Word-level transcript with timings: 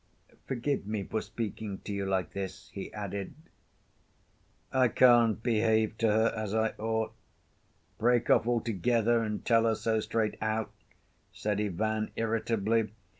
Forgive 0.47 0.87
me 0.87 1.03
for 1.03 1.21
speaking 1.21 1.77
to 1.83 1.93
you 1.93 2.07
like 2.07 2.31
this," 2.33 2.71
he 2.73 2.91
added. 2.91 3.35
"I 4.73 4.87
can't 4.87 5.43
behave 5.43 5.95
to 5.99 6.07
her 6.07 6.33
as 6.35 6.55
I 6.55 6.69
ought—break 6.79 8.31
off 8.31 8.47
altogether 8.47 9.21
and 9.21 9.45
tell 9.45 9.65
her 9.65 9.75
so 9.75 9.99
straight 9.99 10.39
out," 10.41 10.71
said 11.31 11.61
Ivan, 11.61 12.09
irritably. 12.15 12.89